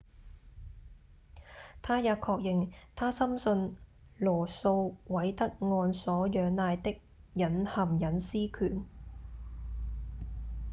[1.83, 3.77] 他也確認他深信
[4.17, 6.99] 羅訴韋德案所仰賴的
[7.35, 8.83] 隱含隱私權